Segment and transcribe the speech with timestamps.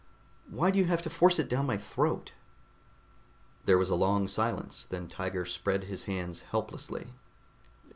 [0.49, 2.31] Why do you have to force it down my throat?"
[3.65, 4.83] There was a long silence.
[4.89, 7.13] Then Tiger spread his hands helplessly.